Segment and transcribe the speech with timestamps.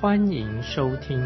[0.00, 1.18] 欢迎收听。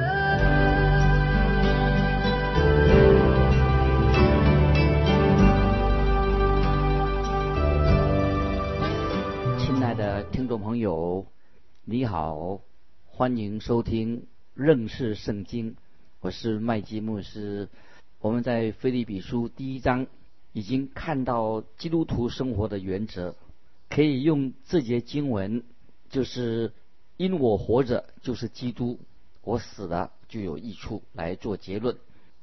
[9.61, 11.25] 亲爱的听众朋友，
[11.85, 12.63] 你好，
[13.07, 15.77] 欢迎收听认识圣经，
[16.19, 17.69] 我是麦基牧师。
[18.19, 20.09] 我们在菲利比书第一章
[20.53, 23.37] 已经看到基督徒生活的原则，
[23.89, 25.63] 可以用这节经文，
[26.11, 26.73] 就是
[27.17, 28.99] 因我活着就是基督，
[29.43, 31.97] 我死了就有益处来做结论。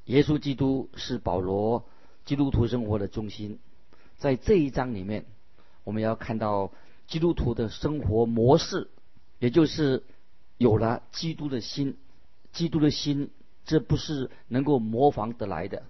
[0.06, 1.84] 耶稣基督是保罗
[2.24, 3.58] 基督徒生活的中心，
[4.18, 5.24] 在这一章里面，
[5.84, 6.70] 我们要看到。
[7.08, 8.88] 基督徒的生活模式，
[9.38, 10.02] 也就是
[10.56, 11.98] 有了基督的心。
[12.52, 13.28] 基督的心，
[13.66, 15.82] 这不是能够模仿得来的。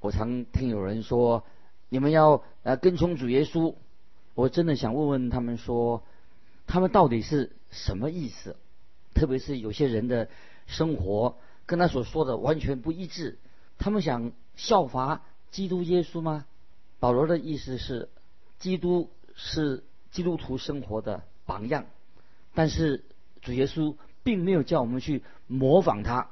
[0.00, 1.44] 我常听有人说，
[1.90, 3.74] 你们要呃跟从主耶稣。
[4.34, 6.02] 我真的想问问他们说，
[6.66, 8.56] 他们到底是什么意思？
[9.14, 10.28] 特别是有些人的
[10.66, 13.38] 生活跟他所说的完全不一致。
[13.78, 16.46] 他们想效法基督耶稣吗？
[17.00, 18.08] 保罗的意思是，
[18.58, 19.84] 基督是。
[20.14, 21.86] 基督徒生活的榜样，
[22.54, 23.02] 但是
[23.42, 26.30] 主耶稣并没有叫我们去模仿他。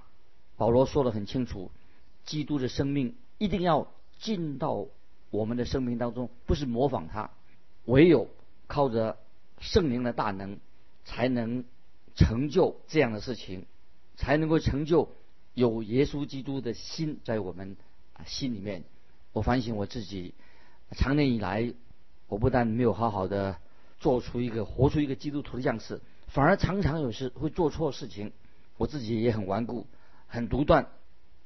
[0.56, 1.72] 保罗说的很清楚，
[2.24, 3.88] 基督的生命一定要
[4.20, 4.86] 进到
[5.30, 7.30] 我们的生命当中，不是模仿他。
[7.86, 8.28] 唯有
[8.68, 9.16] 靠着
[9.62, 10.58] 圣灵的大能，
[11.06, 11.64] 才能
[12.14, 13.64] 成就这样的事情，
[14.16, 15.08] 才能够成就
[15.54, 17.78] 有耶稣基督的心在我们
[18.26, 18.84] 心里面。
[19.32, 20.34] 我反省我自己，
[20.90, 21.72] 长年以来，
[22.28, 23.56] 我不但没有好好的。
[23.98, 28.32] 做出一个活出一个基督徒的样式，反而常常有时会做错事情。
[28.76, 29.86] 我自己也很顽固，
[30.26, 30.88] 很独断，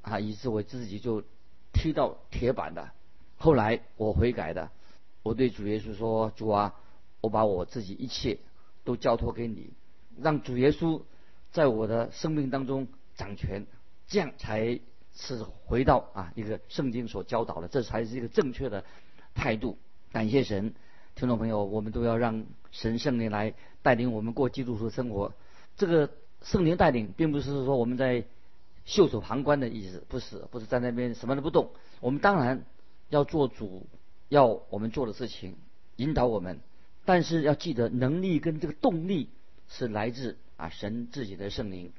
[0.00, 1.22] 啊，以致我自己就
[1.75, 2.93] 踢到铁板的。
[3.37, 4.71] 后来我悔改的，
[5.22, 6.75] 我对主耶稣说：“主啊，
[7.26, 8.38] 我把我自己一切
[8.84, 9.72] 都交托给你，
[10.16, 11.03] 让主耶稣
[11.50, 13.66] 在我的生命当中掌权，
[14.06, 14.78] 这样才
[15.16, 18.84] 是回到啊一个圣经所教导的，这才是一个正确的
[19.34, 19.76] 态度。”
[20.12, 20.72] 感谢神。
[21.16, 25.32] 听众朋友，我们都要让神圣灵来带领我们过基督徒生活。
[25.76, 26.08] 这个
[26.43, 28.25] 圣灵带领，并不是说我们在
[28.84, 31.70] 袖手旁观的意思，不是，不是在那边什么都不动。
[32.00, 32.64] 我们当然
[33.08, 33.84] 要做主，
[34.28, 35.56] 要我们做的事情，
[35.97, 36.60] 引导我们。
[37.06, 39.31] 但是要记得，能力跟这个动力
[39.69, 41.93] 是来自啊神自己的圣灵。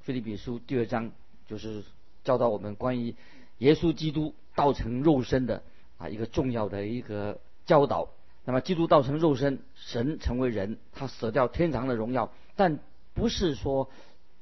[0.00, 1.12] 菲利比书第二章
[1.46, 1.84] 就是
[2.24, 3.14] 教导我们关于
[3.58, 5.62] 耶稣基督道成肉身的
[5.98, 8.08] 啊一个重要的一个教导。
[8.46, 12.78] 那么，基督道成肉身，神成为人，他舍掉天堂的荣耀，但
[13.14, 13.88] 不是说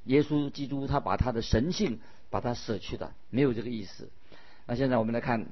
[0.04, 2.00] 耶稣基督他把他的神性
[2.31, 4.09] 把他舍去的，没有这个意思。
[4.66, 5.44] 那现在我们来看《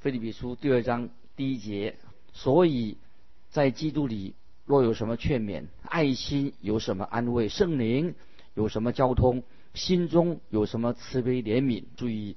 [0.00, 1.96] 菲利比书》第二章第一节，
[2.32, 2.98] 所以
[3.52, 8.16] 在基督里若有什么劝勉、爱心有什么安慰、圣灵
[8.54, 12.34] 有什么交通、心中有什么慈悲怜悯，注意《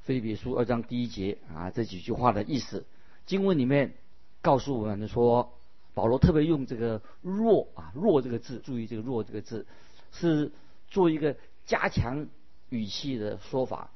[0.00, 2.84] 菲比书》二章第一节啊这几句话的意思，
[3.24, 3.94] 经文里面。
[4.42, 5.54] 告诉我们说，
[5.92, 9.66] 保罗特别用这个“弱”啊，“弱”这个字，注意这个“弱”这个字，
[10.12, 10.52] 是
[10.88, 11.34] 做一个
[11.64, 12.28] 加强
[12.68, 13.90] 语气的说法。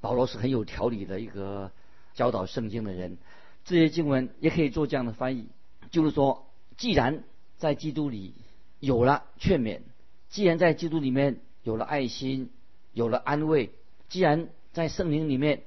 [0.00, 1.72] 保罗是很有条理的一个
[2.14, 3.18] 教导圣经的人。
[3.64, 5.48] 这些经文也可以做这样的翻译，
[5.90, 7.24] 就是说，既然
[7.56, 8.34] 在基督里
[8.80, 9.80] 有了劝勉，
[10.28, 12.50] 既然在基督里面有了爱心，
[12.92, 13.70] 有了安慰，
[14.08, 15.62] 既然在圣灵里面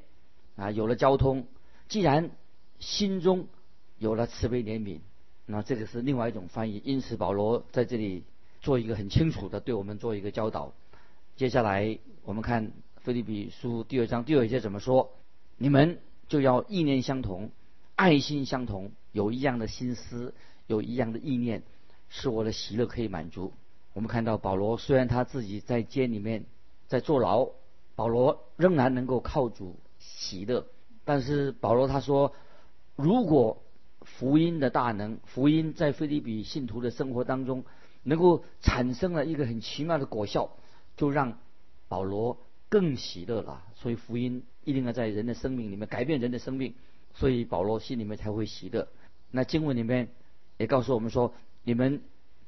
[0.55, 1.47] 啊有了交通，
[1.87, 2.31] 既然
[2.79, 3.47] 心中。
[4.01, 4.99] 有了慈悲怜悯，
[5.45, 6.81] 那这个是另外一种翻译。
[6.85, 8.23] 因此，保罗在这里
[8.61, 10.71] 做一个很清楚的，对我们做一个教导。
[11.35, 12.67] 接下来，我们看
[13.01, 15.11] 《菲利比书》第二章第二节怎么说
[15.59, 15.99] ：“你们
[16.29, 17.51] 就要意念相同，
[17.97, 20.33] 爱心相同，有一样的心思，
[20.67, 21.63] 有一样的意念，
[22.09, 23.53] 使我的喜乐可以满足。”
[23.93, 26.45] 我们看到保罗虽然他自己在监里面
[26.87, 27.49] 在坐牢，
[27.95, 30.67] 保罗仍然能够靠主喜乐。
[31.03, 32.33] 但是保罗他说
[32.95, 33.63] ：“如果
[34.01, 37.65] 福音的大能，福音在菲利比信徒的生活当中，
[38.03, 40.51] 能够产生了一个很奇妙的果效，
[40.95, 41.39] 就让
[41.87, 42.37] 保罗
[42.69, 43.63] 更喜乐了。
[43.73, 46.75] 所以福音一定要在人的生命里面改变人的生命，
[47.15, 48.87] 所以保罗心里面才会喜乐。
[49.31, 50.09] 那经文里面
[50.57, 51.33] 也告诉我们说，
[51.63, 52.01] 你们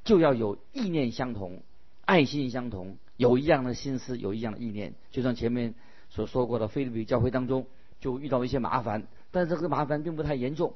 [0.03, 1.61] 就要有意念相同，
[2.05, 4.95] 爱心相同，有一样的心思，有一样的意念。
[5.11, 5.75] 就像前面
[6.09, 7.67] 所说过的，菲律宾教会当中
[7.99, 10.73] 就遇到一些麻烦，但是这个麻烦并不太严重。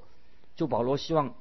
[0.55, 1.35] 就保罗希望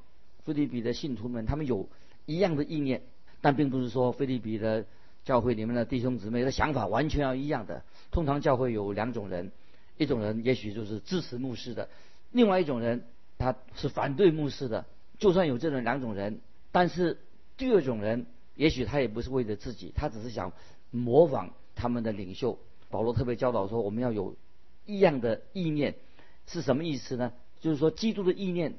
[0.45, 1.89] 菲律宾的信徒们他们有
[2.27, 3.03] 一样的意念，
[3.41, 4.87] 但并不是说菲律宾的
[5.25, 7.85] 教会里面的弟兄姊妹的想法完全要一样的。
[8.11, 9.53] 通常教会有两种人，
[9.99, 11.89] 一种人也许就是支持牧师的，
[12.33, 13.05] 另外一种人
[13.39, 14.85] 他是反对牧师的。
[15.19, 16.41] 就算有这种两种人，
[16.73, 17.19] 但是
[17.57, 18.27] 第二种人
[18.57, 20.53] 也许他也不是为了自己，他只是想
[20.91, 22.59] 模仿他们的领袖。
[22.91, 24.37] 保罗特别教导说，我们要有
[24.87, 25.95] 异样的意念，
[26.47, 27.33] 是什么意思呢？
[27.61, 28.75] 就是说，基督的意念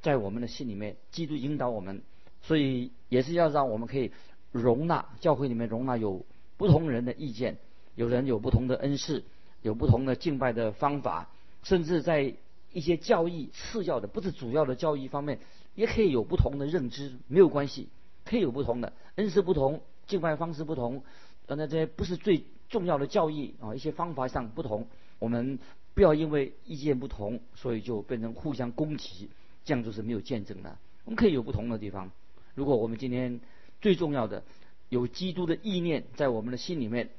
[0.00, 2.02] 在我们的心里面，基督引导我们，
[2.42, 4.10] 所以也是要让我们可以
[4.50, 6.24] 容纳教会里面容纳有
[6.56, 7.58] 不同人的意见，
[7.94, 9.24] 有人有不同的恩赐，
[9.62, 11.28] 有不同的敬拜的方法，
[11.62, 12.34] 甚至在
[12.72, 15.38] 一些教义次要的，不是主要的教义方面，
[15.74, 17.88] 也可以有不同的认知，没有关系，
[18.24, 21.02] 可以有不同的恩赐不同，敬拜方式不同，
[21.46, 22.44] 那这些不是最。
[22.68, 24.88] 重要的教义啊，一些方法上不同，
[25.18, 25.58] 我们
[25.92, 29.28] 不要因为意见不同，所以就变成互相攻击，
[29.62, 30.78] 这样就是没有见证的。
[31.04, 32.10] 我们可以有不同的地方。
[32.54, 33.42] 如果我们今天
[33.82, 34.42] 最重要的
[34.88, 37.10] 有基督的意念在我们的心里面，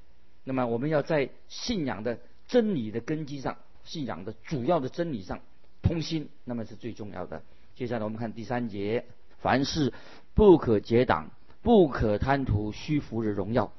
[0.44, 2.18] 那么我们要在信仰的
[2.48, 5.40] 真理的根基上，信仰的主要的真理上
[5.82, 7.42] 通心，那么是最重要的。
[7.76, 9.06] 接下来我们看第三节：
[9.40, 9.94] 凡事
[10.34, 11.32] 不可结党，
[11.62, 13.72] 不可贪图虚浮的荣耀。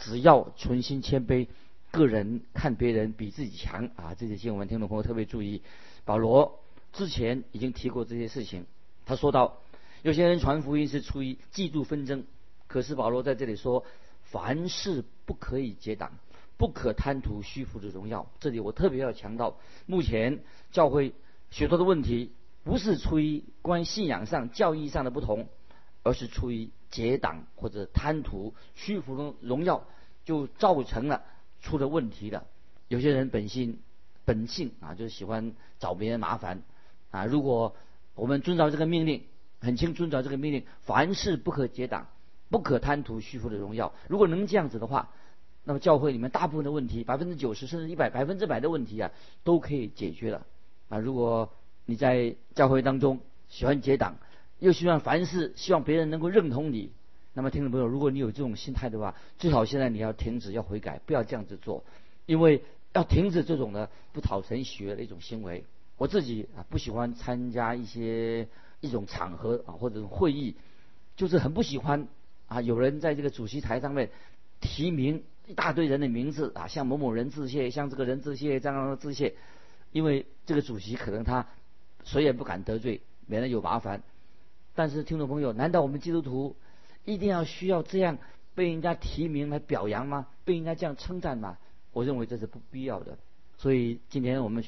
[0.00, 1.48] 只要存心谦卑，
[1.90, 4.14] 个人看别人比自己强啊！
[4.14, 5.62] 这些经文，听众朋友特别注意。
[6.04, 6.60] 保罗
[6.92, 8.66] 之前已经提过这些事情，
[9.06, 9.58] 他说到，
[10.02, 12.24] 有些人传福音是出于嫉妒纷争，
[12.66, 13.84] 可是保罗在这里说，
[14.24, 16.12] 凡事不可以结党，
[16.56, 18.30] 不可贪图虚浮的荣耀。
[18.40, 19.56] 这里我特别要强调，
[19.86, 20.40] 目前
[20.72, 21.14] 教会
[21.50, 22.32] 许多的问题，
[22.64, 25.48] 不是出于关于信仰上、教义上的不同。
[26.02, 29.88] 而是出于结党或者贪图虚浮的荣耀，
[30.24, 31.24] 就造成了
[31.60, 32.46] 出了问题的。
[32.86, 33.80] 有些人本性
[34.24, 36.62] 本性啊，就喜欢找别人麻烦
[37.10, 37.26] 啊。
[37.26, 37.74] 如果
[38.14, 39.24] 我们遵照这个命令，
[39.58, 42.06] 很清遵照这个命令，凡事不可结党，
[42.50, 43.92] 不可贪图虚浮的荣耀。
[44.06, 45.10] 如果能这样子的话，
[45.68, 49.10] 那么教会里面大部分的问题，百分之九十甚至一百百分之百的问题啊，
[49.42, 50.46] 都可以解决了
[50.88, 50.98] 啊。
[50.98, 51.50] 如果
[51.86, 53.18] 你在教会当中
[53.48, 54.16] 喜欢结党，
[54.60, 56.92] 又希望凡事希望别人能够认同你，
[57.34, 61.82] 那么听众朋友，如果你有这种心态的话，最好现在你要停止，要悔改，不要这样子做，
[62.26, 65.64] 因为要停止这种的不讨神喜悦的一种行为。
[65.98, 68.46] 我自己啊不喜欢参加一些
[68.80, 70.54] 一种场合啊或者会议，
[71.16, 72.06] 就是很不喜欢
[72.46, 74.10] 啊有人在这个主席台上面
[74.60, 79.34] 提名一大堆人的名字啊，向某某人致谢，向这个人致谢，这样的致谢，
[79.92, 81.46] 因为这个主席可能他
[82.04, 84.02] 谁也不敢得罪，免得有麻烦。
[84.74, 86.56] 但是，听众朋友，难道我们基督徒
[87.04, 88.18] 一定要需要这样
[88.54, 90.26] 被人家提名来表扬吗？
[90.44, 91.58] 被人家这样称赞吗？
[91.92, 93.16] 我认为这是不必要的。
[93.56, 94.62] 所以，今天我们《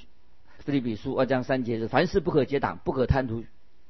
[0.60, 3.44] 菲利比书》二章三节是：凡事不可结党，不可贪图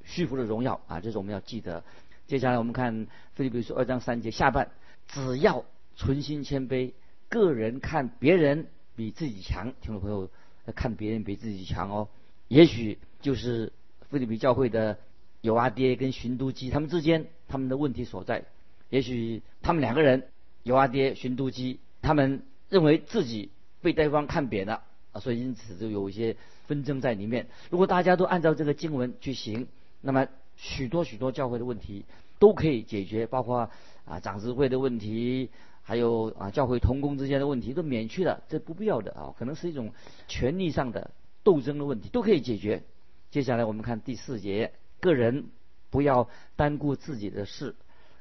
[0.04, 1.00] 虚浮的荣耀啊！
[1.00, 1.84] 这是我们要记得。
[2.26, 4.70] 接下来我们看《菲利比书》二章三节下半：
[5.06, 5.64] 只要
[5.98, 6.92] 存心谦卑，
[7.28, 9.74] 个人看别人比自己强。
[9.82, 10.30] 听众朋友，
[10.74, 12.08] 看别人比自己强哦，
[12.46, 13.72] 也许就是
[14.08, 14.96] 菲律宾教会的。
[15.40, 18.44] 有阿爹跟寻都基他们之间他们的问题所在，
[18.90, 20.26] 也许他们两个人
[20.64, 26.36] 有阿爹寻都基，他们认为自己被对方看扁了啊，所以因此就有一些
[26.66, 27.46] 纷争在里面。
[27.70, 29.68] 如果大家都按照这个经文去行，
[30.00, 30.26] 那么
[30.56, 32.04] 许多许多教会的问题
[32.40, 33.70] 都可以解决，包括
[34.06, 35.50] 啊长子会的问题，
[35.88, 39.94] 还有啊教会同工之间的问题都免去了，这不必要的啊，可能是一种
[40.26, 42.82] 权力上的斗争的问题都可以解决。
[43.30, 44.74] 接下来我们看第四节。
[45.00, 45.46] 个人
[45.88, 47.74] 不要单顾自己的事，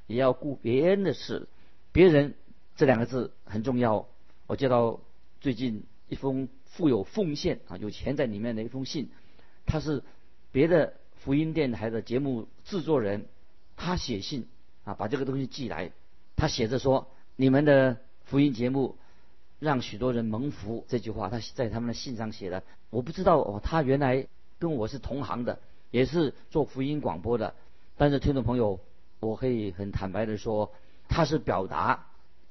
[0.06, 1.50] 也要顾别人的事。
[1.92, 2.36] 别人
[2.78, 4.08] 这两个字很重要。
[4.46, 5.02] 我接到
[5.42, 9.10] 最近一封富有奉献啊，有钱在里面的一封信，
[9.66, 10.04] 他是
[10.54, 13.26] 别的福音电台的节目制作人，
[13.76, 14.48] 他写信
[14.86, 15.92] 啊，把这个东西寄来。
[16.38, 18.98] 他写着说：“你们的福音节目
[19.60, 22.64] 让许多人蒙福。”这句话他在他们的信上写的。
[22.90, 24.28] 我不知道哦，他原来
[24.60, 25.60] 跟我是同行的。
[25.90, 27.56] 也是做福音广播的，
[27.96, 28.82] 但是听众朋友，
[29.22, 30.74] 我可以很坦白的说，
[31.08, 32.08] 他是表达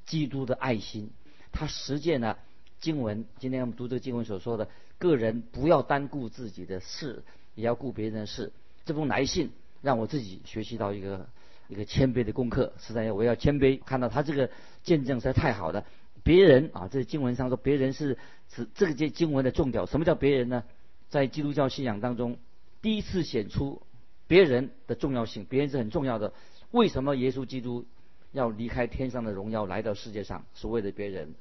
[0.07, 1.11] 基督的爱心，
[1.53, 2.39] 他实践了
[2.81, 3.27] 经文。
[3.39, 7.25] 今天我们读这个经文所说的，个人不要单顾自己的事，
[7.55, 8.53] 也要顾别人的事。
[8.87, 9.51] 这封来信
[9.83, 11.29] 让我自己学习到一个
[11.69, 12.73] 一个谦卑的功课。
[12.79, 14.51] 实在要我要谦卑，看到他这个
[14.83, 15.85] 见证实在太好了。
[16.23, 18.19] 别人啊，这经文上说，别人是
[18.49, 19.87] 指这个经经文的重点。
[19.87, 20.65] 什么叫别人呢？
[21.09, 22.37] 在基督教信仰当中。
[22.83, 23.83] 第一次显出
[24.27, 26.33] 别人的重要性，别人是很重要的。
[26.71, 27.85] 为什么耶稣基督
[28.33, 31.35] 要离开天上的荣耀来到世界上，是为了别人。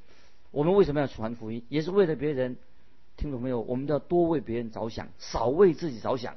[0.51, 1.63] 我们为什么要传福音？
[1.70, 2.58] 也是为了别人。
[3.17, 3.62] 听懂没有？
[3.62, 6.36] 我们要多为别人着想，少为自己着想。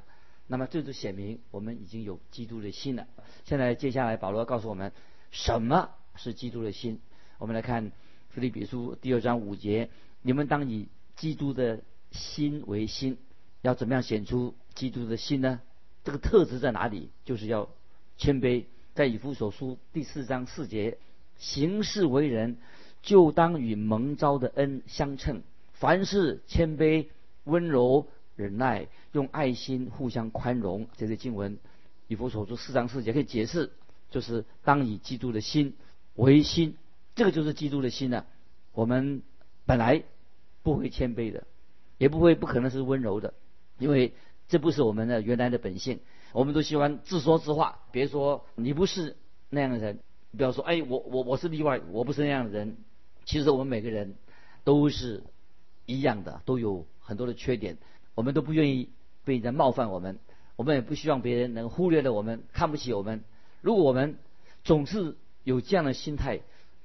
[0.49, 3.07] 那么这就显明我们已经有基督的心了。
[3.45, 4.93] 现在接下来保罗告诉我们，
[5.31, 7.01] 什么是基督的心？
[7.39, 7.91] 我们来看
[8.31, 9.91] 《腓立比书》第二章五节：
[10.23, 13.19] 你们当以基督的心为心。
[13.61, 15.61] 要怎么样显出基督的心呢？
[16.03, 17.11] 这个特质在哪里？
[17.25, 17.69] 就是要
[18.17, 18.65] 谦卑。
[18.95, 20.99] 在以弗所书第四章四节，
[21.37, 22.57] 行事为人，
[23.03, 25.43] 就当与蒙召的恩相称。
[25.75, 27.07] 凡事谦卑、
[27.45, 30.87] 温柔、忍耐，用爱心互相宽容。
[30.97, 31.59] 这些经文，
[32.07, 33.73] 以弗所书四章四节可以解释，
[34.11, 35.75] 就是当以基督的心
[36.15, 36.77] 为心。
[37.17, 38.25] 这个就是基督的心呢。
[38.73, 39.23] 我们
[39.67, 40.05] 本来
[40.63, 41.49] 不会谦卑的，
[41.99, 43.35] 也不会不可能是温柔的，
[43.77, 44.15] 因为
[44.47, 45.99] 这不是我们的原来的本性。
[46.33, 49.17] 我们都喜欢自说自话，别说你不是
[49.51, 49.99] 那样的人，
[50.37, 52.77] 不要说哎，我我我是例外，我不是那样的人。
[53.25, 54.15] 其实我们每个人
[54.63, 55.25] 都是
[55.87, 57.79] 一样的，都有很多的缺点。
[58.19, 58.89] 我们都不愿意
[59.25, 60.19] 被人家冒犯我们，
[60.57, 63.23] 我们也不希望别人能忽略了我们，看不起我们。
[63.61, 64.19] 如果我们
[64.65, 66.41] 总是有这样的心态，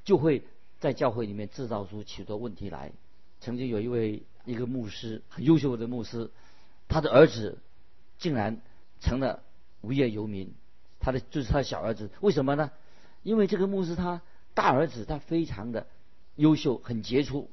[0.05, 0.43] 就会
[0.79, 2.91] 在教会里面制造出许多问题来。
[3.39, 6.29] 曾经有一位一个牧师，很优秀的牧师，
[6.87, 7.57] 他的儿子
[8.19, 8.61] 竟然。
[9.01, 9.43] 成了
[9.81, 10.53] 无业游民，
[11.01, 12.71] 他的就是他的小儿子，为什么呢？
[13.21, 14.21] 因为这个牧师他
[14.53, 15.87] 大儿子他非常的
[16.35, 17.49] 优秀，很杰出，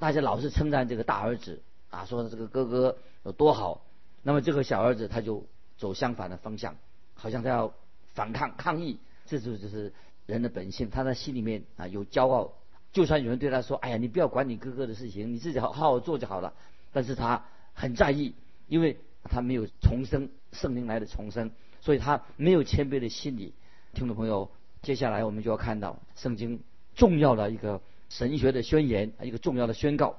[0.00, 3.84] 大家老是称赞这个大儿子啊，说这个哥哥有多好。
[4.22, 5.44] 那么这个小儿子他就
[5.76, 6.76] 走相反的方向，
[7.14, 7.72] 好像他要
[8.14, 9.92] 反抗抗议，这就就是
[10.26, 12.52] 人的本性，他在心里面啊有骄傲。
[12.92, 16.54] 就算有人对他说：“哎呀，你不要管你哥哥的事情，你自己好好好做就好了。”
[16.92, 18.34] 但是他很在意，
[18.66, 20.30] 因为他没有重生。
[20.50, 21.50] 圣灵来的重生，
[21.82, 23.52] 所以他没有谦卑的心理。
[23.92, 26.62] 听众朋友，接下来我们就要看到圣经
[26.94, 30.16] 重要的一个神学的宣言，一个重要的宣告。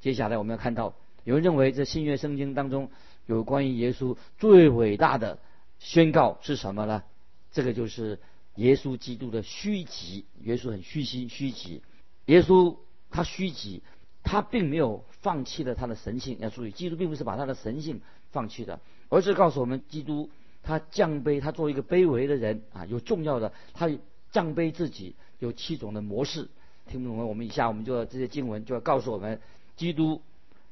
[0.00, 2.90] 接下来我们要看到，有人认为这新约圣经当中
[3.26, 5.38] 有关于耶稣最伟大的
[5.78, 7.02] 宣告是什么呢？
[7.50, 8.18] 这个就是
[8.56, 10.24] 耶稣基督的虚己。
[10.42, 11.82] 耶稣很虚心、虚己。
[12.26, 12.76] 耶稣
[13.10, 13.82] 他虚己，
[14.22, 16.38] 他并没有放弃了他的神性。
[16.40, 18.00] 要注意，基督并不是把他的神性
[18.30, 18.80] 放弃的。
[19.08, 20.30] 而是告诉我们，基督
[20.62, 23.90] 他降卑，他作为一个卑微的人啊，有重要的，他
[24.30, 26.48] 降卑自己有七种的模式。
[26.86, 27.24] 听不懂吗？
[27.24, 29.40] 我们以下我们就这些经文就要告诉我们，
[29.78, 30.20] 基督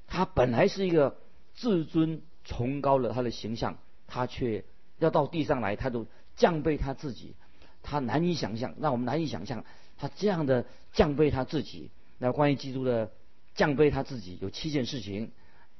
[0.06, 1.16] 他本来是一个
[1.54, 4.64] 至尊崇高的他的形象，他却
[4.98, 7.34] 要到地上来，他都降卑他自己，
[7.82, 9.64] 他难以想象，让我们难以想象
[9.96, 11.90] 他这样的降卑他自己。
[12.18, 13.10] 那关于基督的
[13.54, 15.32] 降卑他自己，有七件事情，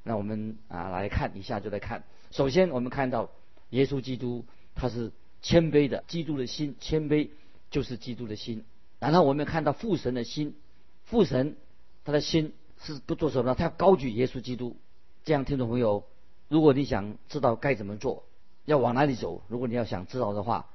[0.03, 2.03] 那我们啊来看一下就来看。
[2.31, 3.29] 首先，我们看到
[3.69, 7.29] 耶稣基督他是谦卑的，基督的心谦卑
[7.69, 8.63] 就是基督的心。
[8.99, 10.55] 然后我们看到父神的心，
[11.05, 11.55] 父神
[12.03, 13.55] 他的心是不做什么呢？
[13.55, 14.77] 他要高举耶稣基督。
[15.23, 16.05] 这样，听众朋友，
[16.47, 18.23] 如果你想知道该怎么做，
[18.65, 20.69] 要往哪里走，如果你要想知道的话，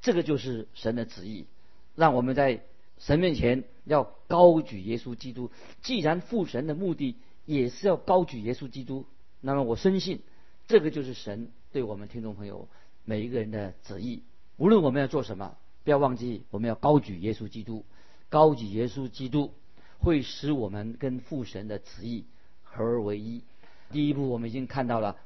[0.00, 1.46] 这个就是神的旨意，
[1.94, 2.62] 让我们在
[2.98, 5.50] 神面前要高举耶稣基督。
[5.82, 9.06] 既然父神的目的也是要高举耶稣基督，
[9.40, 10.20] 那么我深信。
[10.68, 12.68] 这个就是神对我们听众朋友
[13.04, 14.22] 每一个人的旨意。
[14.56, 17.84] 无论我们要做什么，不要忘记我们要高举耶稣基督。
[18.28, 19.52] 高举耶稣基督
[19.98, 22.24] 会使我们跟父神的旨意
[22.62, 23.42] 合而为一。
[23.90, 25.16] 第一步，我们已经看到了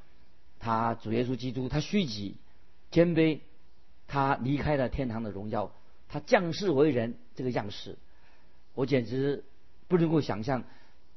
[0.58, 2.36] 他主耶稣基督，他虚己、
[2.90, 3.40] 谦卑，
[4.06, 5.72] 他离开了天堂的荣耀，
[6.08, 7.96] 他降世为人这个样式，
[8.74, 9.44] 我简直
[9.88, 10.64] 不能够想象，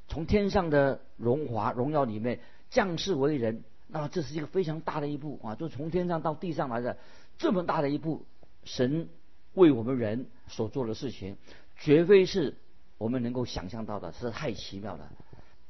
[0.07, 3.63] 从天上的荣华荣耀里面降世为人。
[3.87, 5.53] 那这是一个非常大的一步啊！
[5.53, 6.97] 就从天上到地上来的
[7.37, 8.25] 这么大的一步，
[8.63, 9.07] 神
[9.53, 11.37] 为我们人所做的事情，
[11.77, 12.55] 绝非是
[12.97, 15.11] 我们能够想象到的，是太奇妙了。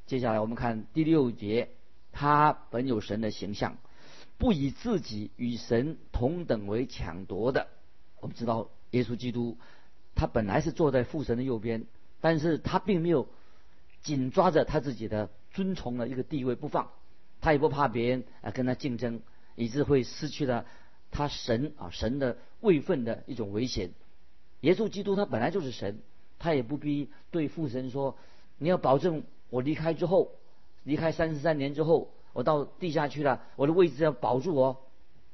[0.06, 1.70] 接下来我们看第六节，
[2.12, 3.78] 他本有神的形象，
[4.38, 7.68] 不以自己与神同等为抢夺的。
[8.20, 9.58] 我们知道耶稣基督，
[10.16, 11.86] 他本来是坐在父神的右边，
[12.22, 13.28] 但是他并没有
[14.02, 16.90] 紧抓着他自己的尊崇的一个地位不放。
[17.42, 19.22] 他也不怕别人啊跟他竞争，
[19.56, 20.66] 以致会失去了
[21.12, 23.92] 他神啊神的位分的一种危险。
[24.62, 26.00] 耶稣基督他本来就是神，
[26.44, 28.18] 他也不必对父神说
[28.60, 30.32] ：“你要保证我离开之后，
[30.84, 34.78] 离开三十三年之后，我到地下去了，我的位置要保住哦。”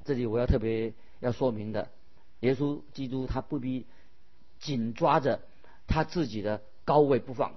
[0.05, 1.89] 这里我要特别要说明的，
[2.41, 3.87] 耶稣基督他不必
[4.59, 5.41] 紧抓着
[5.87, 7.55] 他自己的高位不放，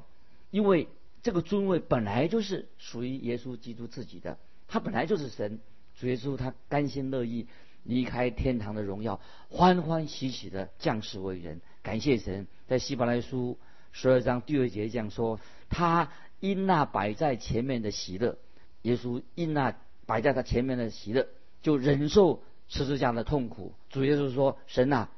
[0.50, 0.88] 因为。
[1.25, 5.61] 这个尊位本来就是属于耶稣基督自己的，他本来就是神，
[5.94, 7.47] 主耶稣他甘心乐意
[7.85, 12.47] 离开天堂的荣耀，欢欢喜喜的降世为人，感谢神。
[12.69, 13.59] 在希伯来书
[13.91, 16.11] 十二章第二节这样说：他
[16.41, 18.39] 因那摆在前面的喜乐，
[18.83, 21.29] 耶稣因那摆在他前面的喜乐，
[21.61, 23.73] 就忍受十字架的痛苦。
[23.91, 25.09] 主耶稣说：神呐，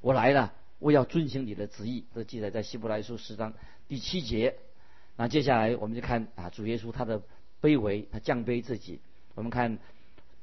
[0.00, 2.04] 我来了，我要遵行你的旨意。
[2.14, 3.52] 这记载在希伯来书十章
[3.88, 4.56] 第七节。
[5.16, 7.20] 那接下来我们就看啊，主耶稣他的
[7.60, 9.00] 卑微，他降卑自己。
[9.34, 9.78] 我们看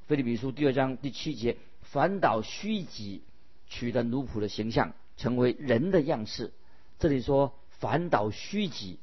[0.07, 3.23] 菲利比书第二章第七节：反倒虚己，
[3.67, 6.51] 取得奴仆的形象，成为人的样式。
[6.97, 8.97] 这里说反倒虚己，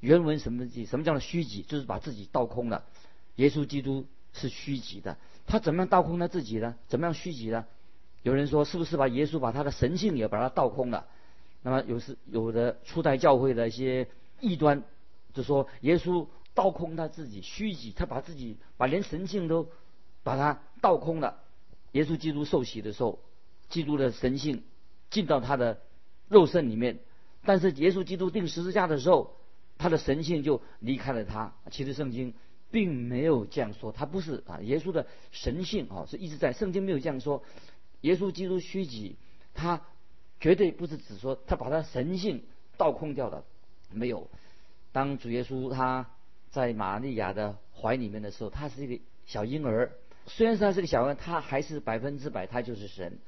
[0.00, 0.84] 原文什么意？
[0.84, 1.62] 什么叫做虚己？
[1.62, 2.84] 就是把自己倒空了。
[3.36, 5.16] 耶稣基督是虚己的，
[5.46, 6.76] 他怎么样倒空他自己呢？
[6.88, 7.64] 怎么样虚己呢？
[8.22, 11.06] 有人说，是不是把耶稣把他的神性也把他倒空了？
[11.62, 14.08] 那么有时有的初代教会的一些
[14.40, 14.82] 异端。
[15.32, 19.68] 就说耶稣倒空他自己，虚己，他把自己把连神性都
[20.22, 21.38] 把他倒空了。
[21.92, 23.18] 耶稣基督受洗的时候，
[23.70, 24.62] 基督的神性
[25.12, 25.80] 进到他的
[26.28, 26.98] 肉身里面，
[27.44, 29.36] 但是耶稣基督定十字架的时候，
[29.78, 31.54] 他的神性就离开了他。
[31.70, 32.34] 其实圣经
[32.72, 37.44] 并没有这样说，他不是啊，耶稣的神性啊是一直在，圣经没有这样说。
[38.00, 39.16] 耶稣基督虚己，
[39.54, 39.82] 他
[40.40, 42.44] 绝对不是只说他把他神性
[42.76, 43.44] 倒空掉了，
[43.92, 44.28] 没有。
[44.90, 46.10] 当主耶稣他
[46.50, 49.92] 在玛利亚的怀里面的时候，他是一个小婴儿。
[50.26, 53.18] 虽然说他是个小婴儿，他还是百分之百他就是神。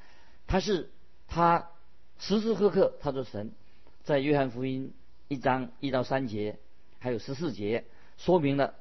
[0.46, 0.90] 他是
[1.26, 1.70] 他
[2.18, 3.52] 时时刻刻他做神。
[4.02, 4.92] 在约翰福音
[5.28, 6.58] 一章一到三节，
[6.98, 7.84] 还有十四节，
[8.18, 8.74] 说明了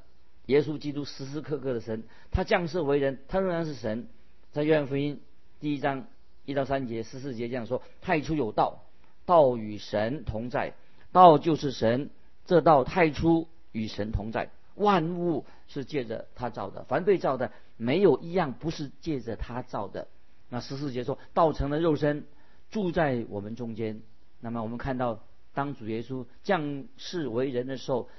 [0.47, 2.03] 耶稣基督时时刻刻的神。
[2.31, 4.07] 他降世为人，他仍然是神。
[4.51, 5.21] 在约翰福音
[5.59, 6.07] 第一章
[6.45, 8.83] 一到三节、十四节这样说：太初有道，
[9.25, 10.73] 道与神同在，
[11.11, 12.09] 道就是神。
[12.45, 20.09] 这道太初与神同在，万物是借着他造的，凡被造的没有一样不是借着他造的。
[20.49, 22.25] 那十四节说，道成了肉身，
[22.73, 24.01] 住在我们中间。
[24.41, 28.09] 那么我们看到，当主耶稣降世为人的时候，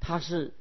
[0.00, 0.52] 他是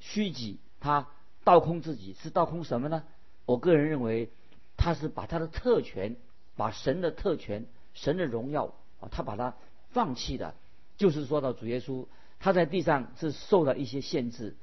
[0.00, 1.06] 虚己，他
[1.44, 3.04] 倒空自己，是倒空什么呢？
[3.46, 4.30] 我个人认为，
[4.76, 6.16] 他是把他的特权，
[6.56, 9.54] 把神的特权、神的荣耀啊，他把它
[9.90, 10.54] 放弃的。
[10.96, 12.06] 就是说到主耶稣。
[12.40, 14.54] 他在地上是受了一些限制，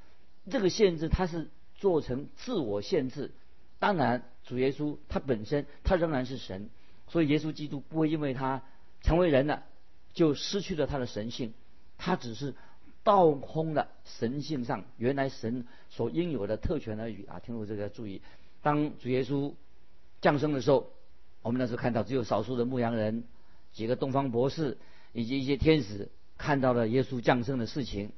[0.51, 3.32] 这个限制他是做成自我限制。
[3.80, 6.69] 当然，主耶稣他本身他仍然是神，
[7.12, 8.63] 所以耶稣基督不会因为他
[9.02, 9.63] 成为人了
[10.13, 11.54] 就失去了他的神性，
[11.97, 12.56] 他只是
[13.04, 17.39] 倒空了神性上原来神所应有的特权而已啊！
[17.39, 18.21] 听我这个注意，
[18.62, 19.54] 当主耶稣
[20.21, 20.89] 降生的时候，
[21.41, 23.26] 我们那时候看到只有少数的牧羊人、
[23.74, 24.78] 几个东方博士
[25.12, 26.10] 以及一些天使。
[26.38, 28.13] 看到了耶稣降生的事情，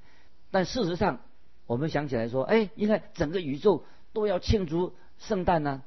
[0.49, 1.19] 但事实上，
[1.65, 5.83] 我们想起来说，哎，应该整个宇宙都要庆祝圣诞呢，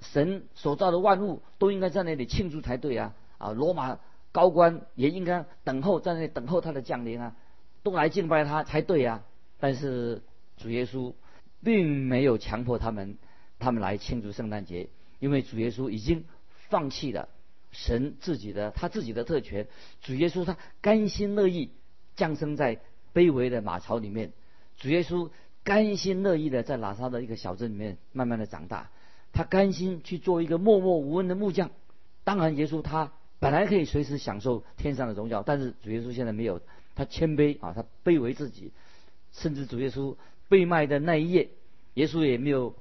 [0.00, 3.14] 神所造的万物都应该在那里庆祝才对啊！
[3.38, 3.98] 啊，罗马
[4.32, 7.36] 高官也应该等候在那里等候他的降临啊，
[7.82, 9.24] 都来敬拜他才对啊！
[9.58, 10.22] 但是
[10.56, 11.14] 主耶稣
[11.62, 13.18] 并没有强迫他们，
[13.58, 16.24] 他们来庆祝圣诞节，因为主耶稣已经
[16.68, 17.28] 放弃了
[17.72, 19.66] 神自己的他自己的特权，
[20.00, 21.70] 主耶稣他甘心乐意。
[22.16, 22.80] 降生在
[23.14, 24.32] 卑微的马槽里面，
[24.76, 25.30] 主耶稣
[25.62, 28.90] 甘心乐意的在拉萨的一个小镇里面慢慢的长大，
[29.38, 31.70] 他甘心去做一个默默无闻的木匠。
[32.24, 36.60] 当然，耶稣他本来可以随时享受天上的荣耀，但是主耶稣现在没有，
[36.96, 38.72] 他谦卑啊，他卑微自己，
[39.30, 40.16] 甚至主耶稣
[40.48, 41.50] 被卖的那一夜，
[41.94, 42.74] 耶稣也没有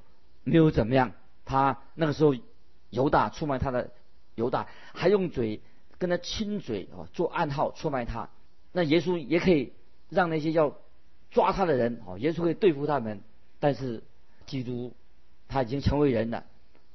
[0.44, 1.12] 没有怎么样，
[1.46, 2.34] 他那个时候
[2.90, 3.92] 犹大出卖他的
[4.34, 5.62] 犹大还用嘴
[6.00, 8.30] 跟他亲嘴啊，做暗号出卖他。
[8.72, 9.74] 那耶稣也可以
[10.10, 10.76] 让那些要
[11.30, 13.22] 抓他的人，哦，耶稣可以对付他们。
[13.60, 14.02] 但是
[14.48, 14.94] 基督
[15.48, 16.46] 他已经成为人了，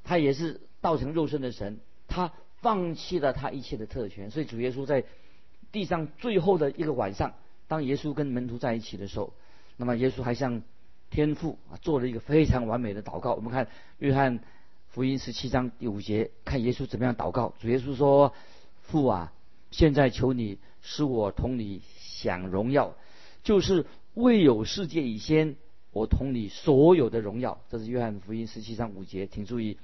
[0.05, 4.31] 他也是道成肉身的神，他放弃了他一切的特权。
[4.31, 5.05] 所以主耶稣在
[5.71, 7.35] 地上最后的一个晚上，
[7.69, 9.33] 当耶稣跟门徒在一起的时候，
[9.77, 10.63] 那么耶稣还向
[11.11, 13.35] 天父啊做了一个非常完美的祷告。
[13.35, 14.41] 我们看约翰
[14.89, 17.55] 福音十七章第五节，看耶稣怎么样祷告。
[17.61, 18.35] 主耶稣说
[18.83, 19.33] ：“父啊，
[19.71, 22.97] 现在求你。”使我同你享荣耀，
[23.45, 25.55] 就是未有世界以先，
[25.93, 27.61] 我同你所有的荣耀。
[27.71, 29.79] 这是约翰福音十七章五节，请注意，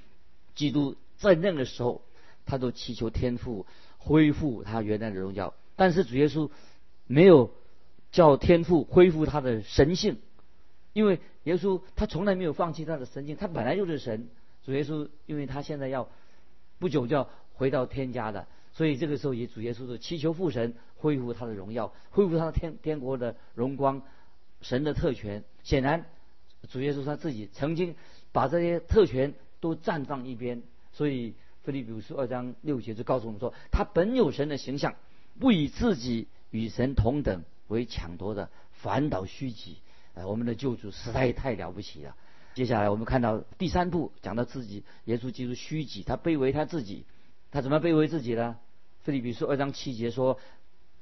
[0.54, 2.02] 基督在那个时候，
[2.46, 3.66] 他都祈求天父
[3.98, 5.54] 恢复他原来的荣耀。
[5.76, 6.50] 但是主耶稣
[7.06, 7.50] 没有
[8.10, 10.16] 叫天父恢复他的神性，
[10.92, 14.28] 因为耶稣他从来没有放弃他的神性，他本来就是神。
[14.64, 16.08] 主耶稣因为他现在要
[16.78, 18.46] 不久就要回到天家的。
[18.72, 24.02] 所以这个时候，也主耶稣是祈求父神恢复他的荣耀，恢复他的天天国的荣光，
[24.60, 25.44] 神的特权。
[25.62, 26.06] 显然，
[26.68, 27.94] 主耶稣他自己曾经
[28.32, 30.62] 把这些特权都暂放一边。
[30.92, 34.94] 所以，腓立比书二章六节就告诉我们说，他本有神的形象，
[35.38, 39.78] 不以自己与神同等为抢夺的，反倒虚己。
[40.14, 42.16] 哎，我们的救主实在太了不起了。
[42.54, 47.04] 接下来我们看到第三步，讲到自己，耶稣基督虚己，他卑微他自己，
[47.52, 48.56] 他怎么卑微自己呢？
[49.04, 50.40] 菲利比书二章七节说，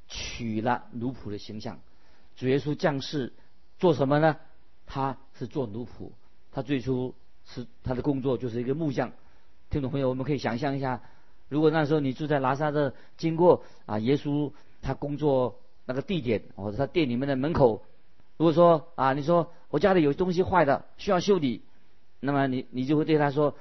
[0.09, 1.81] 取了奴仆的形象。
[2.37, 3.33] 主耶稣降世
[3.79, 4.37] 做什么呢？
[4.87, 6.11] 他是做奴仆，
[6.53, 9.13] 他最初是他的工作就是一个木匠。
[9.69, 11.03] 听众朋友，我们可以想象一下，
[11.49, 17.83] 如果那时候你住在拉萨的，经过啊，耶稣他工作那个地点或者他店里面的门口，
[18.37, 21.63] 如果说啊，你说我家里有东西坏的需要修理，
[22.21, 23.57] 那么你你就会对他说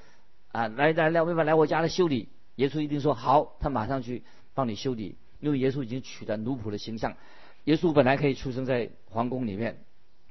[0.52, 2.30] 啊，来来来，为什来我家来修理？
[2.56, 4.24] 耶稣一定说好，他马上去
[4.54, 7.16] 帮你修理，因为耶稣已经取了奴仆的形象。
[7.66, 9.85] 耶稣本来可以出生在皇宫里面，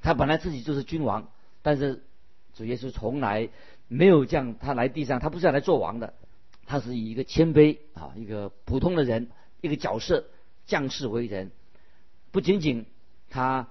[0.05, 1.29] 他本来自己就是君王，
[1.63, 2.03] 但是
[2.53, 3.49] 主耶稣从来。
[3.87, 6.15] 没有这样，他来地上，他不是要来做王的，
[6.65, 9.29] 他是以一个谦卑啊，一个普通的人，
[9.61, 10.25] 一个角色，
[10.65, 11.51] 降世为人。
[12.31, 12.87] 不仅仅
[13.29, 13.69] 他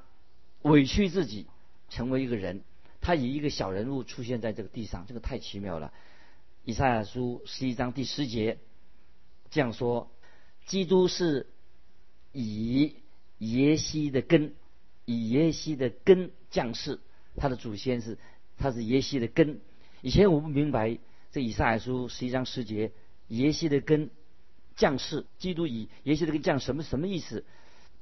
[0.63, 1.49] 委屈自己
[1.89, 2.63] 成为一个人，
[3.01, 5.93] 他以一个小人物出现在这个地上，这个太奇妙了。
[6.65, 8.59] 以赛亚书十一章第十节
[9.51, 10.13] 这样说：
[10.67, 11.49] 基督是
[12.31, 12.95] 以
[13.39, 14.55] 耶西的根，
[15.05, 17.01] 以耶西的根降世，
[17.37, 18.19] 他的祖先是
[18.59, 19.61] 他是耶西的根。
[20.01, 20.99] 以前我不明白
[21.33, 22.93] 这以赛亚书十一章十节，
[23.29, 24.11] 耶西的根
[24.77, 27.45] 降世，基督以耶西的根降什么什么意思？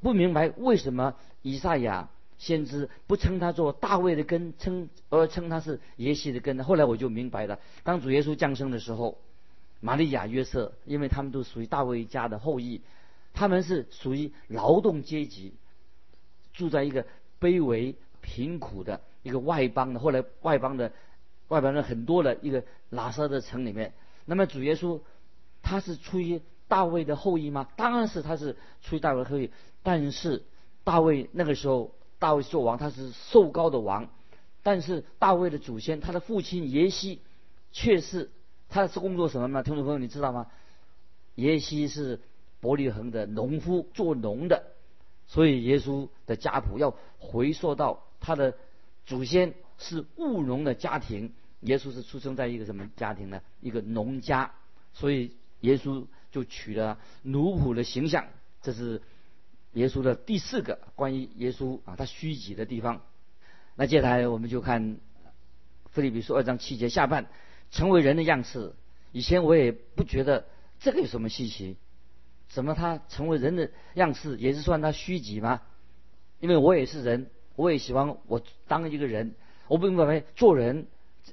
[0.01, 6.62] 不明白为什么以赛亚先知不称他做大卫的根，称而称他是耶西的根？
[6.65, 9.19] 后来我就明白了，当主耶稣降生的时候，
[9.81, 12.81] 玛利亚、约瑟，因为他们都属于大卫家的后裔，
[13.33, 15.55] 他们是属于劳动阶级，
[16.53, 17.05] 住在一个
[17.41, 20.93] 卑微贫苦的一个外邦的，后来外邦的。
[21.49, 23.93] 外邦人很多的一个拉萨的城里面，
[24.25, 25.03] 那么主耶稣
[25.61, 27.69] 他是出于大卫的后裔吗？
[27.77, 29.51] 当然是他是出于大卫的后裔，
[29.83, 30.45] 但是
[30.83, 34.09] 大卫那个时候大卫做王，他是受高的王，
[34.62, 37.21] 但是大卫的祖先他的父亲耶西
[37.71, 38.31] 却是
[38.71, 39.62] 他是工作什么呢？
[39.62, 40.47] 听众朋友你知道吗？
[41.35, 42.19] 耶西是
[42.61, 44.73] 伯利恒的农夫，做农的，
[45.27, 48.55] 所以耶稣的家谱要回溯到他的
[49.07, 51.33] 祖先是务农的家庭。
[51.61, 53.41] 耶稣是出生在一个什么家庭呢？
[53.61, 54.53] 一个农家，
[54.93, 58.27] 所以耶稣就取了奴仆的形象。
[58.63, 59.01] 这是
[59.75, 63.01] 耶稣的第四个关于耶稣啊他虚己的地方。
[63.77, 64.99] 那接下来我们就看
[65.91, 67.29] 菲利比书二章七节下半，
[67.71, 68.75] 成为人的样式。
[69.13, 70.47] 以前我也不觉得
[70.81, 71.77] 这个有什么稀奇，
[72.53, 75.62] 怎么他成为人的样式也是算他虚己吗？
[76.38, 79.35] 因为我也是人，我也喜欢我当一个人，
[79.69, 80.87] 我不明白做人。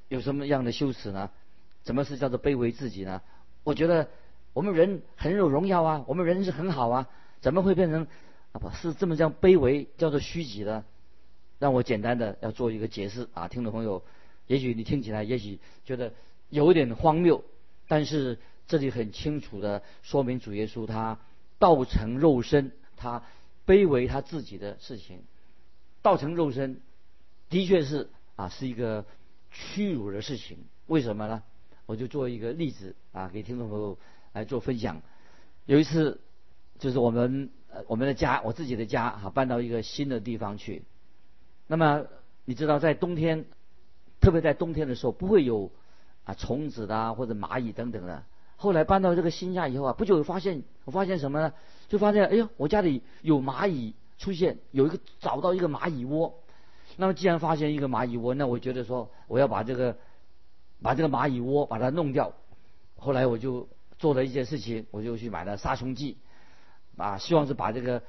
[0.07, 1.31] 有什么样的羞耻呢？
[1.81, 3.21] 怎么是叫做卑微自己呢？
[3.63, 4.07] 我觉得
[4.53, 7.09] 我们人很有荣耀啊，我们人是很好啊，
[7.41, 8.05] 怎么会变成
[8.51, 10.85] 啊不是这么叫卑微，叫做虚己呢？
[11.57, 14.03] 让我简单的要做一个解释啊，听众朋友，
[14.45, 16.13] 也许你听起来也许觉得
[16.49, 17.43] 有点荒谬，
[17.87, 18.37] 但是
[18.69, 21.19] 这里很清楚的说明主耶稣他
[21.57, 23.21] 道成肉身，他
[23.67, 25.23] 卑微他自己的事情，
[26.01, 26.79] 道成肉身
[27.49, 29.05] 的确是啊是一个。
[29.51, 31.41] 屈辱的事情，为什么呢？
[31.87, 33.97] 我就做一个例子啊，给听众朋友
[34.31, 35.01] 来做分享。
[35.65, 36.21] 有一次，
[36.77, 37.49] 就是我们
[37.87, 40.83] 我们的家，我自己的家啊，搬到一个新的地方去。
[41.65, 42.05] 那么
[42.45, 43.45] 你知道，在冬天，
[44.21, 45.71] 特别在冬天的时候，不会有
[46.25, 48.23] 啊虫子的或者蚂蚁等等的。
[48.61, 51.53] 后来搬到这个新家以后啊，不久发现，我发现什么呢？
[51.87, 56.33] 就发现，哎呦，我家里有蚂蚁出现，有一个找到一个蚂蚁窝。
[56.97, 59.95] 那么既然发现一个蚂蚁窝，那我觉得说我要把这个
[60.81, 62.33] 把这个蚂蚁窝把它弄掉。
[62.97, 66.17] 后来我就做了一件事情，我就去买了杀虫剂，
[66.97, 68.03] 啊，希望是把这个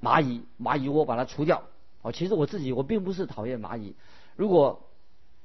[0.00, 1.64] 蚂蚁蚂蚁窝把它除掉。
[2.02, 3.96] 哦，其实我自己我并不是讨厌蚂蚁，
[4.36, 4.88] 如果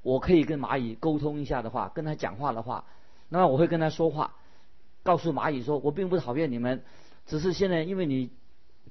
[0.03, 2.85] 我可以跟蚂蚁沟通一下的话，跟他讲话的话，
[3.35, 4.33] 那我会跟他说话，
[5.03, 6.83] 告诉蚂蚁说我并不讨厌你们，
[7.25, 8.29] 只是现在因为你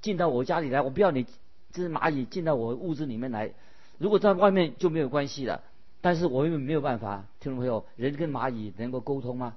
[0.03, 1.25] 进到我家里来，我不要你
[1.73, 3.53] 这只蚂蚁进到我屋子里面来。
[3.97, 5.63] 如果在外面就没有关系了，
[6.01, 9.57] 但是我又没有办法，听众朋友，人跟蚂蚁能够沟通吗？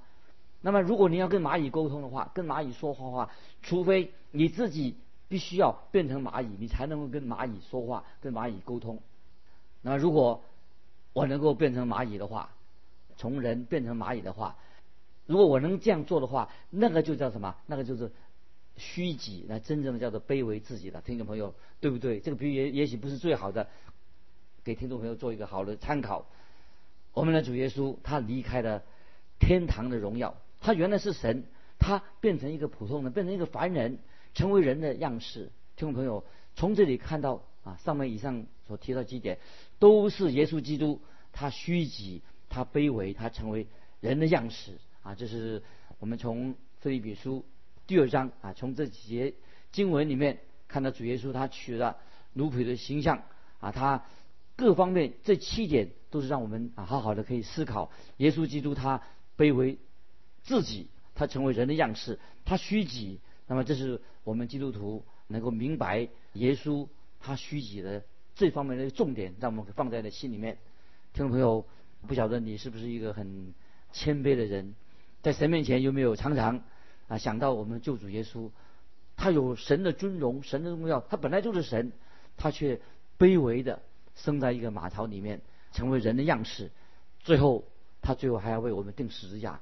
[0.62, 3.30] 那么如果你要跟蚂蚁沟通的话，跟蚂蚁说话的话，
[3.62, 4.96] 除非你自己
[5.28, 9.00] 必须要变成蚂蚁，你才能够跟蚂蚁说话，跟蚂蚁沟通。
[9.82, 10.42] 那如果
[11.12, 12.50] 我能够变成蚂蚁的话，
[13.16, 14.56] 从人变成蚂蚁的话，
[15.28, 17.54] 如果我能这样做的话，那个就叫什么？
[17.66, 18.10] 那个就是
[18.78, 21.02] 虚己，那真正的叫做卑微自己的。
[21.02, 22.18] 听众朋友，对不对？
[22.18, 23.68] 这个比喻也也许不是最好的。
[24.64, 26.26] 给听众朋友做一个好的参考。
[27.12, 28.82] 我们的主耶稣他离开了
[29.38, 31.44] 天堂的荣耀，他原来是神，
[31.78, 33.98] 他变成一个普通人，变成一个凡人，
[34.32, 35.50] 成为人的样式。
[35.76, 36.24] 听众朋友，
[36.56, 39.38] 从这里看到啊，上面以上所提到几点，
[39.78, 41.00] 都是耶稣基督
[41.32, 43.66] 他虚己，他卑微，他成为
[44.00, 45.14] 人的样式啊。
[45.14, 45.62] 这是
[45.98, 47.44] 我们从菲利比书
[47.86, 49.34] 第二章啊，从这几节
[49.72, 51.96] 经文里面看到主耶稣他取了
[52.32, 53.22] 奴仆的形象
[53.60, 54.04] 啊，他
[54.56, 59.02] 各方面这七点都是让我们啊好好的可以思考耶稣基督他
[59.36, 59.78] 卑微
[60.42, 63.20] 自己，他成为人的样式，他虚己。
[63.46, 65.04] 那么这是我们基督徒。
[65.30, 66.88] 能够明白耶稣
[67.20, 68.02] 他虚己的
[68.34, 70.56] 这方面的重点，让我们放在了心里面。
[71.12, 71.66] 听众朋友，
[72.06, 73.52] 不晓得你是不是一个很
[73.92, 74.74] 谦卑的人，
[75.22, 76.62] 在神面前有没有常常
[77.08, 78.50] 啊想到我们救主耶稣？
[79.16, 81.92] 他有神的尊荣，神的荣耀，他本来就是神，
[82.36, 82.80] 他却
[83.18, 83.82] 卑微的
[84.14, 85.40] 生在一个马槽里面，
[85.72, 86.70] 成为人的样式。
[87.18, 87.64] 最后，
[88.00, 89.60] 他最后还要为我们定十字架。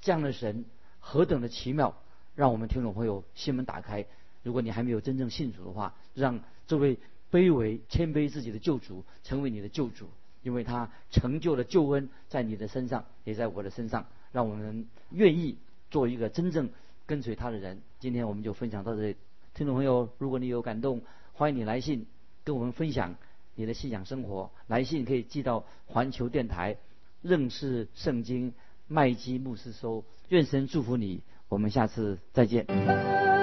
[0.00, 0.64] 这样的神
[0.98, 1.96] 何等的奇妙！
[2.34, 4.04] 让我们听众朋友心门打开。
[4.42, 6.98] 如果你还没有真正信主的话，让这位
[7.30, 10.08] 卑微谦卑自己的救主成为你的救主，
[10.42, 14.06] 因为他成就了救恩在你的身上，也在我的身上。
[14.36, 15.56] 让我们愿意
[15.90, 16.68] 做一个真正
[17.06, 17.80] 跟随他的人。
[17.98, 19.16] 今天我们就分享到这里，
[19.54, 21.00] 听众朋友，如果你有感动，
[21.32, 22.04] 欢迎你来信
[22.44, 23.14] 跟我们分享
[23.54, 24.50] 你的信仰生活。
[24.66, 26.76] 来信可以寄到环球电台
[27.22, 28.52] 认识圣经
[28.88, 30.04] 麦基牧师收。
[30.28, 33.35] 愿神祝福你，我们下次再见。